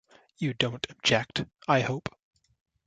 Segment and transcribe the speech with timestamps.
[0.39, 2.09] You don't object, I hope?